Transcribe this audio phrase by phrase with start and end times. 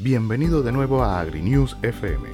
[0.00, 2.28] Bienvenido de nuevo a AgriNews FM.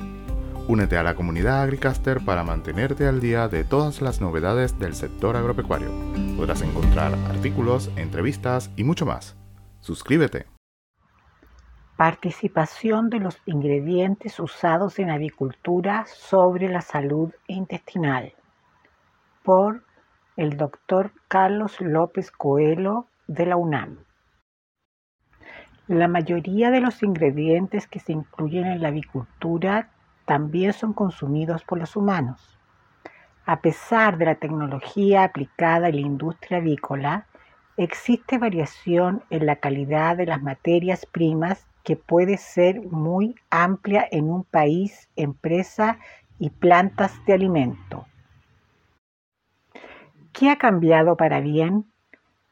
[0.68, 5.34] Únete a la comunidad AgriCaster para mantenerte al día de todas las novedades del sector
[5.34, 5.88] agropecuario.
[6.36, 9.34] Podrás encontrar artículos, entrevistas y mucho más.
[9.80, 10.44] Suscríbete.
[11.96, 18.34] Participación de los ingredientes usados en avicultura sobre la salud intestinal.
[19.42, 19.84] Por
[20.36, 24.04] el doctor Carlos López Coelho de la UNAM.
[25.88, 29.90] La mayoría de los ingredientes que se incluyen en la avicultura
[30.24, 32.58] también son consumidos por los humanos.
[33.44, 37.26] A pesar de la tecnología aplicada en la industria avícola,
[37.76, 44.30] existe variación en la calidad de las materias primas que puede ser muy amplia en
[44.30, 45.98] un país, empresa
[46.38, 48.06] y plantas de alimento.
[50.32, 51.84] ¿Qué ha cambiado para bien?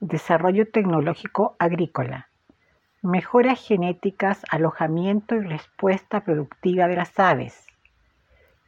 [0.00, 2.28] Desarrollo tecnológico agrícola
[3.02, 7.66] mejoras genéticas, alojamiento y respuesta productiva de las aves,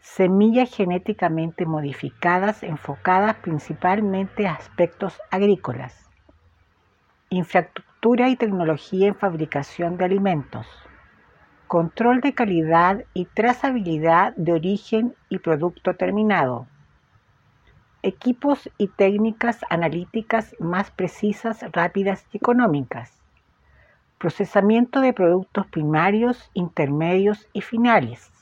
[0.00, 6.11] semillas genéticamente modificadas enfocadas principalmente a aspectos agrícolas,
[7.31, 10.67] infraestructura y tecnología en fabricación de alimentos,
[11.69, 16.67] control de calidad y trazabilidad de origen y producto terminado,
[18.03, 23.23] equipos y técnicas analíticas más precisas, rápidas y económicas,
[24.25, 28.33] procesamiento de productos primarios, intermedios y finales,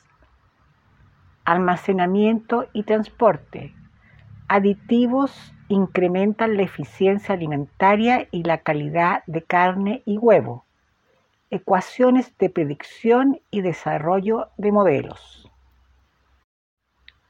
[1.44, 3.75] almacenamiento y transporte.
[4.47, 10.64] Aditivos incrementan la eficiencia alimentaria y la calidad de carne y huevo.
[11.50, 15.50] Ecuaciones de predicción y desarrollo de modelos.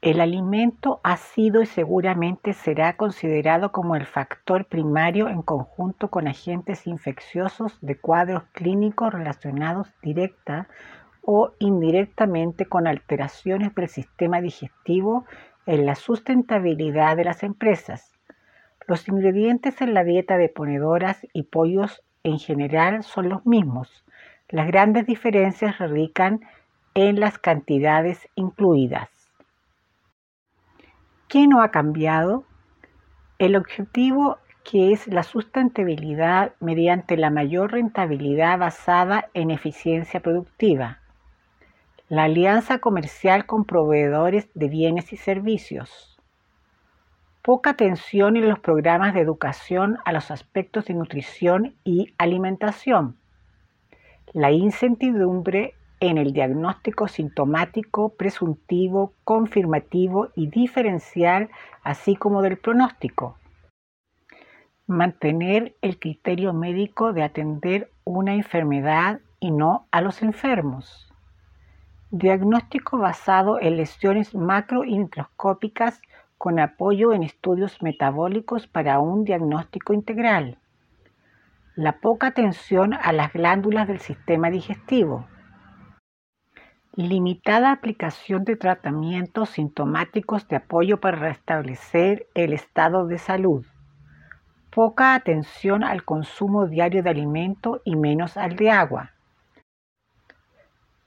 [0.03, 6.27] El alimento ha sido y seguramente será considerado como el factor primario en conjunto con
[6.27, 10.67] agentes infecciosos de cuadros clínicos relacionados directa
[11.21, 15.23] o indirectamente con alteraciones del sistema digestivo
[15.65, 18.11] en la sustentabilidad de las empresas.
[18.85, 24.03] Los ingredientes en la dieta de ponedoras y pollos en general son los mismos.
[24.49, 26.41] Las grandes diferencias radican
[26.93, 29.12] en las cantidades incluidas.
[31.27, 32.45] ¿Qué no ha cambiado?
[33.39, 40.99] El objetivo que es la sustentabilidad mediante la mayor rentabilidad basada en eficiencia productiva.
[42.07, 46.17] La alianza comercial con proveedores de bienes y servicios.
[47.41, 53.17] Poca atención en los programas de educación a los aspectos de nutrición y alimentación.
[54.31, 55.75] La incertidumbre
[56.09, 61.49] en el diagnóstico sintomático, presuntivo, confirmativo y diferencial,
[61.81, 63.37] así como del pronóstico.
[64.85, 71.09] Mantener el criterio médico de atender una enfermedad y no a los enfermos.
[72.11, 76.01] Diagnóstico basado en lesiones macro y microscópicas
[76.37, 80.57] con apoyo en estudios metabólicos para un diagnóstico integral.
[81.75, 85.27] La poca atención a las glándulas del sistema digestivo
[86.95, 93.65] Limitada aplicación de tratamientos sintomáticos de apoyo para restablecer el estado de salud.
[94.69, 99.09] Poca atención al consumo diario de alimento y menos al de agua.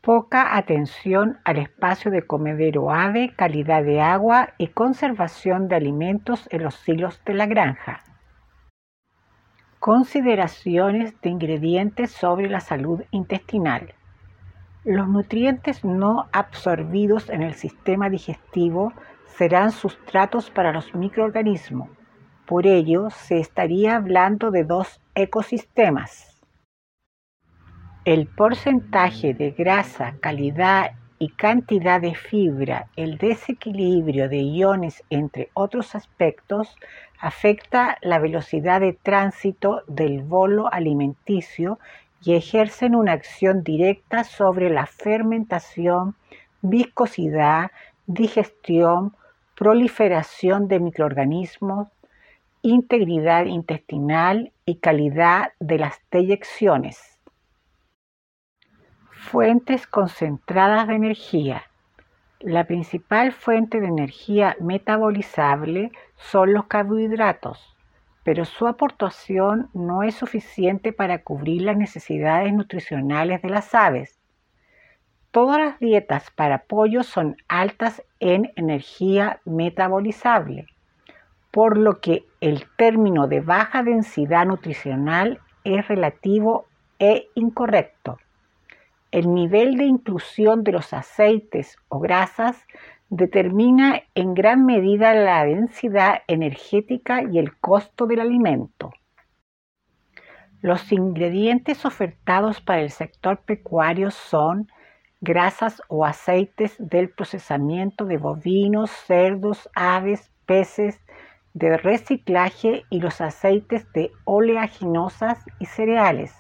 [0.01, 6.65] Poca atención al espacio de comedero ave, calidad de agua y conservación de alimentos en
[6.65, 8.03] los silos de la granja.
[9.79, 13.95] Consideraciones de ingredientes sobre la salud intestinal.
[14.87, 18.93] Los nutrientes no absorbidos en el sistema digestivo
[19.37, 21.89] serán sustratos para los microorganismos.
[22.47, 26.41] Por ello, se estaría hablando de dos ecosistemas.
[28.05, 35.97] El porcentaje de grasa, calidad y cantidad de fibra, el desequilibrio de iones, entre otros
[35.97, 36.77] aspectos,
[37.19, 41.81] afecta la velocidad de tránsito del bolo alimenticio
[42.23, 46.17] y ejercen una acción directa sobre la fermentación,
[46.63, 47.71] viscosidad,
[48.07, 49.15] digestión,
[49.55, 51.89] proliferación de microorganismos,
[52.63, 57.19] integridad intestinal y calidad de las deyecciones.
[59.11, 61.63] Fuentes concentradas de energía.
[62.41, 67.76] La principal fuente de energía metabolizable son los carbohidratos
[68.27, 74.19] pero su aportación no es suficiente para cubrir las necesidades nutricionales de las aves.
[75.31, 80.67] Todas las dietas para pollo son altas en energía metabolizable,
[81.53, 86.67] por lo que el término de baja densidad nutricional es relativo
[86.99, 88.19] e incorrecto.
[89.13, 92.67] el nivel de inclusión de los aceites o grasas
[93.09, 98.93] determina en gran medida la densidad energética y el costo del alimento.
[100.61, 104.69] Los ingredientes ofertados para el sector pecuario son
[105.21, 111.01] grasas o aceites del procesamiento de bovinos, cerdos, aves, peces,
[111.55, 116.35] de reciclaje y los aceites de oleaginosas y cereales.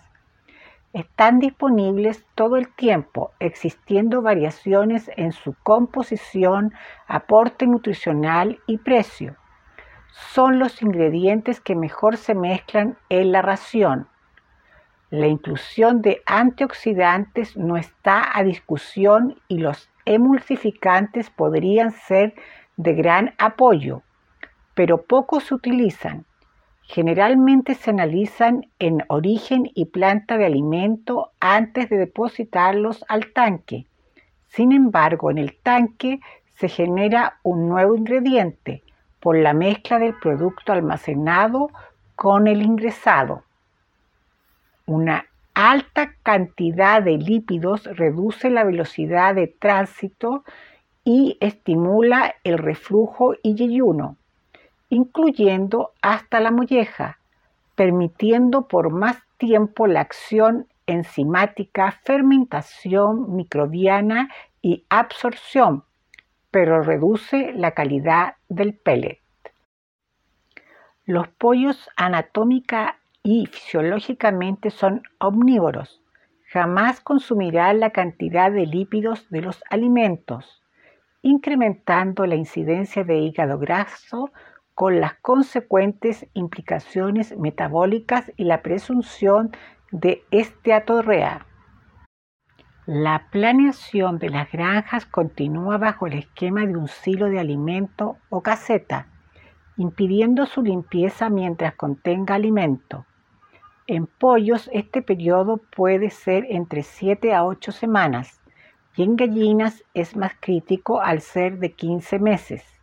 [0.96, 6.72] Están disponibles todo el tiempo, existiendo variaciones en su composición,
[7.06, 9.36] aporte nutricional y precio.
[10.32, 14.08] Son los ingredientes que mejor se mezclan en la ración.
[15.10, 22.32] La inclusión de antioxidantes no está a discusión y los emulsificantes podrían ser
[22.78, 24.00] de gran apoyo,
[24.72, 26.24] pero pocos se utilizan.
[26.86, 33.86] Generalmente se analizan en origen y planta de alimento antes de depositarlos al tanque.
[34.46, 36.20] Sin embargo, en el tanque
[36.54, 38.82] se genera un nuevo ingrediente
[39.20, 41.70] por la mezcla del producto almacenado
[42.14, 43.42] con el ingresado.
[44.86, 50.44] Una alta cantidad de lípidos reduce la velocidad de tránsito
[51.02, 54.16] y estimula el reflujo y yeyuno,
[54.88, 57.18] incluyendo hasta la molleja,
[57.74, 64.28] permitiendo por más tiempo la acción enzimática, fermentación microbiana
[64.62, 65.84] y absorción,
[66.50, 69.20] pero reduce la calidad del pellet.
[71.04, 76.00] Los pollos anatómica y fisiológicamente son omnívoros.
[76.48, 80.62] Jamás consumirán la cantidad de lípidos de los alimentos,
[81.22, 84.30] incrementando la incidencia de hígado graso
[84.76, 89.50] con las consecuentes implicaciones metabólicas y la presunción
[89.90, 91.46] de esteatorrea.
[92.84, 98.42] La planeación de las granjas continúa bajo el esquema de un silo de alimento o
[98.42, 99.06] caseta,
[99.78, 103.06] impidiendo su limpieza mientras contenga alimento.
[103.86, 108.42] En pollos este periodo puede ser entre 7 a 8 semanas
[108.94, 112.75] y en gallinas es más crítico al ser de 15 meses.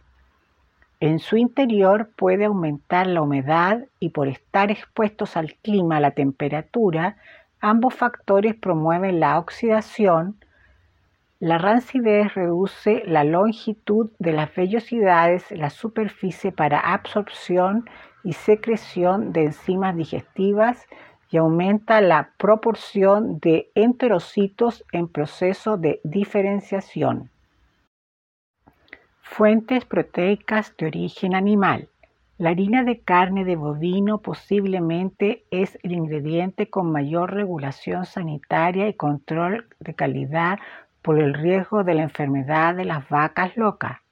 [1.04, 6.12] En su interior puede aumentar la humedad y por estar expuestos al clima, a la
[6.12, 7.18] temperatura,
[7.60, 10.38] ambos factores promueven la oxidación.
[11.42, 17.84] La rancidez reduce la longitud de las vellosidades, la superficie para absorción
[18.24, 20.88] y secreción de enzimas digestivas
[21.30, 27.33] y aumenta la proporción de enterocitos en proceso de diferenciación.
[29.24, 31.90] Fuentes proteicas de origen animal.
[32.38, 38.94] La harina de carne de bovino posiblemente es el ingrediente con mayor regulación sanitaria y
[38.94, 40.60] control de calidad
[41.02, 44.04] por el riesgo de la enfermedad de las vacas locas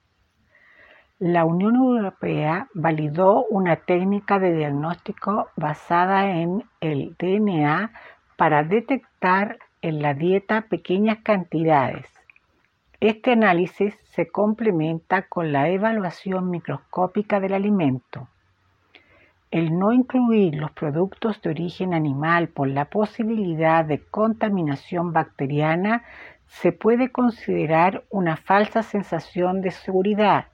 [1.22, 7.92] la Unión Europea validó una técnica de diagnóstico basada en el DNA
[8.36, 12.06] para detectar en la dieta pequeñas cantidades.
[12.98, 18.28] Este análisis se complementa con la evaluación microscópica del alimento.
[19.50, 26.04] El no incluir los productos de origen animal por la posibilidad de contaminación bacteriana
[26.46, 30.46] se puede considerar una falsa sensación de seguridad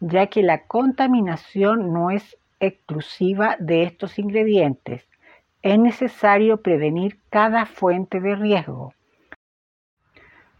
[0.00, 5.06] ya que la contaminación no es exclusiva de estos ingredientes.
[5.62, 8.94] Es necesario prevenir cada fuente de riesgo.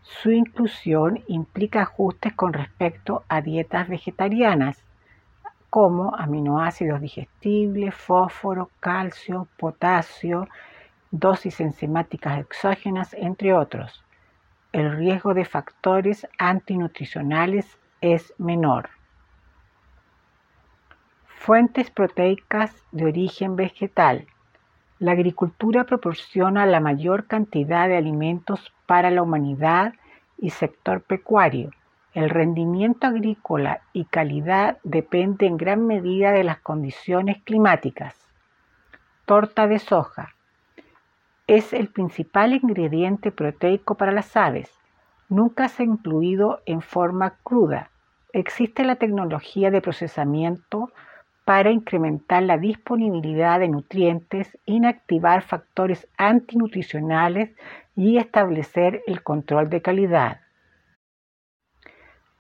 [0.09, 4.83] Su inclusión implica ajustes con respecto a dietas vegetarianas,
[5.69, 10.49] como aminoácidos digestibles, fósforo, calcio, potasio,
[11.11, 14.03] dosis enzimáticas exógenas, entre otros.
[14.73, 18.89] El riesgo de factores antinutricionales es menor.
[21.27, 24.27] Fuentes proteicas de origen vegetal.
[24.99, 29.95] La agricultura proporciona la mayor cantidad de alimentos para la humanidad
[30.37, 31.71] y sector pecuario.
[32.15, 38.17] El rendimiento agrícola y calidad depende en gran medida de las condiciones climáticas.
[39.25, 40.35] Torta de soja.
[41.47, 44.69] Es el principal ingrediente proteico para las aves.
[45.29, 47.91] Nunca se ha incluido en forma cruda.
[48.33, 50.91] Existe la tecnología de procesamiento
[51.49, 57.57] para incrementar la disponibilidad de nutrientes, inactivar factores antinutricionales
[57.97, 60.43] y establecer el control de calidad.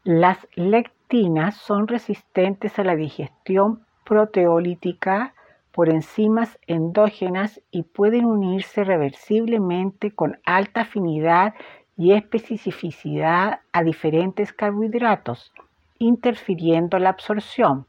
[0.05, 5.33] Las lectinas son resistentes a la digestión proteolítica,
[5.73, 11.55] por enzimas endógenas y pueden unirse reversiblemente con alta afinidad
[11.97, 15.50] y especificidad a diferentes carbohidratos,
[15.99, 17.87] interfiriendo la absorción.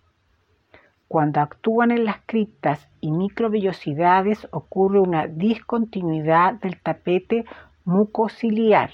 [1.10, 7.46] Cuando actúan en las criptas y microvellosidades ocurre una discontinuidad del tapete
[7.84, 8.92] mucociliar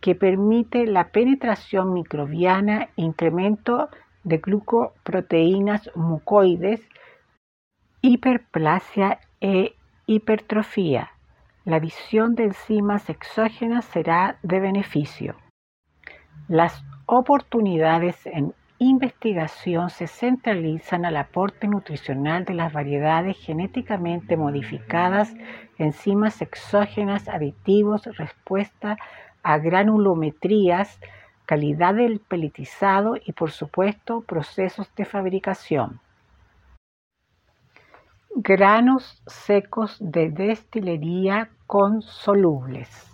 [0.00, 3.88] que permite la penetración microbiana e incremento
[4.22, 6.80] de glucoproteínas mucoides,
[8.00, 9.74] hiperplasia e
[10.06, 11.10] hipertrofía.
[11.64, 15.34] La adición de enzimas exógenas será de beneficio.
[16.46, 25.32] Las oportunidades en investigación se centralizan al aporte nutricional de las variedades genéticamente modificadas,
[25.78, 28.96] enzimas exógenas, aditivos, respuesta
[29.42, 30.98] a granulometrías,
[31.46, 36.00] calidad del peletizado y por supuesto procesos de fabricación.
[38.34, 43.13] Granos secos de destilería con solubles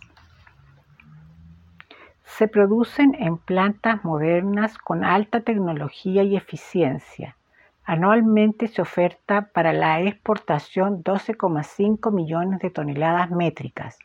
[2.40, 7.36] se producen en plantas modernas con alta tecnología y eficiencia.
[7.84, 13.98] Anualmente se oferta para la exportación 12,5 millones de toneladas métricas.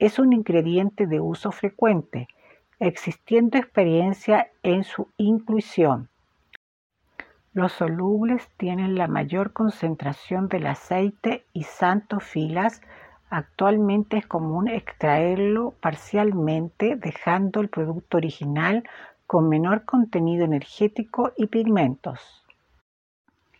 [0.00, 2.26] Es un ingrediente de uso frecuente,
[2.80, 6.08] existiendo experiencia en su inclusión.
[7.52, 12.82] Los solubles tienen la mayor concentración del aceite y santofilas
[13.30, 18.82] Actualmente es común extraerlo parcialmente dejando el producto original
[19.28, 22.44] con menor contenido energético y pigmentos.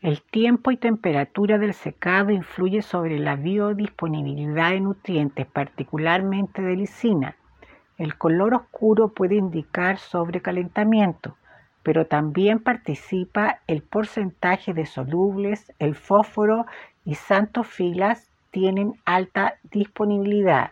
[0.02, 7.36] El tiempo y temperatura del secado influye sobre la biodisponibilidad de nutrientes, particularmente de lisina.
[7.96, 11.36] El color oscuro puede indicar sobrecalentamiento,
[11.84, 16.66] pero también participa el porcentaje de solubles, el fósforo
[17.04, 20.71] y santofilas tienen alta disponibilidad.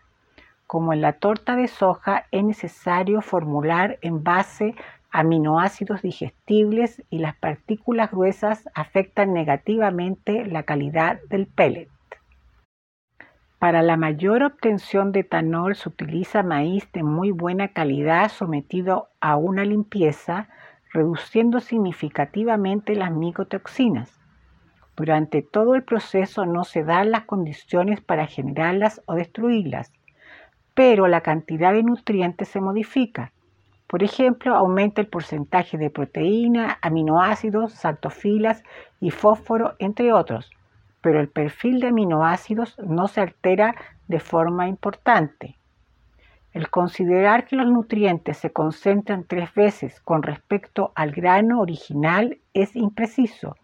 [0.67, 4.75] Como en la torta de soja, es necesario formular en base
[5.11, 11.89] aminoácidos digestibles y las partículas gruesas afectan negativamente la calidad del pellet.
[13.59, 19.37] Para la mayor obtención de etanol se utiliza maíz de muy buena calidad sometido a
[19.37, 20.49] una limpieza,
[20.93, 24.18] reduciendo significativamente las micotoxinas.
[24.99, 29.93] Durante todo el proceso no se dan las condiciones para generarlas o destruirlas,
[30.75, 33.31] pero la cantidad de nutrientes se modifica.
[33.87, 38.65] Por ejemplo, aumenta el porcentaje de proteína, aminoácidos, saltofilas
[38.99, 40.51] y fósforo, entre otros,
[41.01, 43.77] pero el perfil de aminoácidos no se altera
[44.09, 45.59] de forma importante.
[46.53, 52.75] El considerar que los nutrientes se concentran tres veces con respecto al grano original es
[52.75, 53.55] impreciso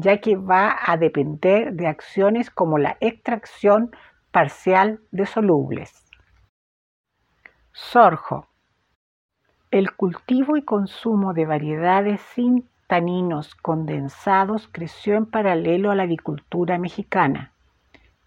[0.00, 3.90] ya que va a depender de acciones como la extracción
[4.30, 6.04] parcial de solubles.
[7.72, 8.46] Sorjo.
[9.70, 16.78] El cultivo y consumo de variedades sin taninos condensados creció en paralelo a la avicultura
[16.78, 17.52] mexicana.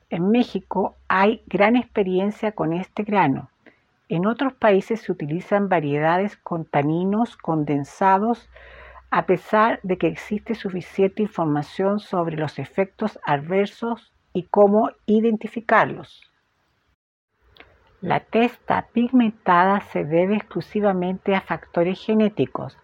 [0.10, 3.50] En México hay gran experiencia con este grano.
[4.10, 8.50] En otros países se utilizan variedades con taninos condensados
[9.12, 16.32] a pesar de que existe suficiente información sobre los efectos adversos y cómo identificarlos.
[18.00, 22.78] La testa pigmentada se debe exclusivamente a factores genéticos.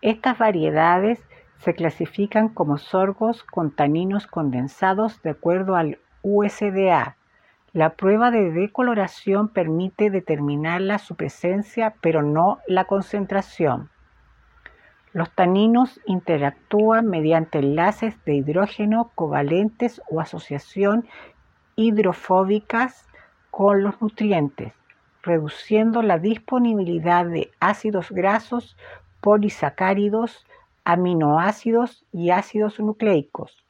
[0.00, 1.20] Estas variedades
[1.58, 7.16] se clasifican como sorgos con taninos condensados de acuerdo al USDA.
[7.72, 13.90] La prueba de decoloración permite determinar su presencia, pero no la concentración.
[15.16, 21.06] Los taninos interactúan mediante enlaces de hidrógeno covalentes o asociación
[21.74, 23.08] hidrofóbicas
[23.50, 24.74] con los nutrientes,
[25.22, 28.76] reduciendo la disponibilidad de ácidos grasos,
[29.22, 30.44] polisacáridos,
[30.84, 33.64] aminoácidos y ácidos nucleicos,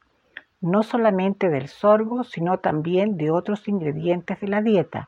[0.59, 5.07] no solamente del sorgo, sino también de otros ingredientes de la dieta.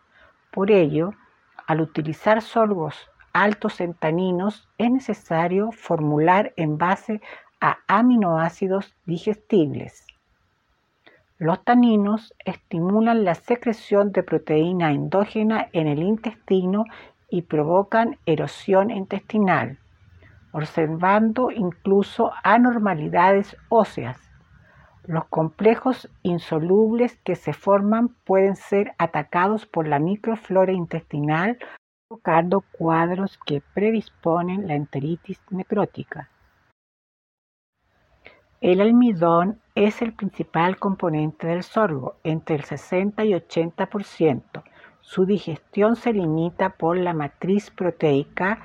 [0.52, 1.16] Por ello,
[1.68, 2.96] al utilizar sorgos
[3.44, 7.22] altos en taninos, es necesario formular en base
[7.62, 10.06] a aminoácidos digestibles.
[11.38, 16.84] Los taninos estimulan la secreción de proteína endógena en el intestino
[17.30, 19.78] y provocan erosión intestinal,
[20.52, 24.20] observando incluso anormalidades óseas.
[25.06, 31.58] Los complejos insolubles que se forman pueden ser atacados por la microflora intestinal
[32.72, 36.30] cuadros que predisponen la enteritis necrótica.
[38.62, 44.64] El almidón es el principal componente del sorgo, entre el 60 y 80%.
[45.02, 48.60] Su digestión se limita por la matriz proteica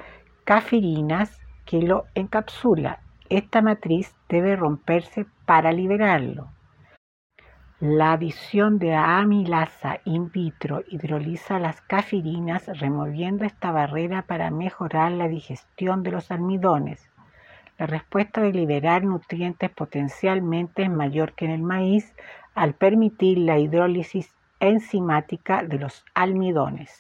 [0.45, 3.01] cafirinas que lo encapsula.
[3.29, 6.49] Esta matriz debe romperse para liberarlo.
[7.81, 15.27] La adición de amilasa in vitro hidroliza las cafirinas removiendo esta barrera para mejorar la
[15.27, 17.11] digestión de los almidones.
[17.77, 22.15] La respuesta de liberar nutrientes potencialmente es mayor que en el maíz
[22.55, 26.91] al permitir la hidrólisis enzimática de los almidones.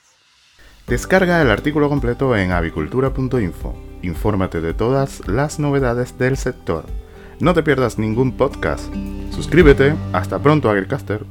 [0.88, 3.74] Descarga el artículo completo en avicultura.info.
[4.02, 6.84] Infórmate de todas las novedades del sector.
[7.40, 8.92] No te pierdas ningún podcast.
[9.30, 9.94] Suscríbete.
[10.12, 11.24] Hasta pronto, Agricaster.